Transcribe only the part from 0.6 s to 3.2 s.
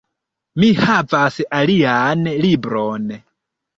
Mi havas alian libron